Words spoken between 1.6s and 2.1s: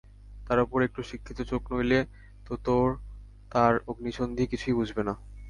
নইলে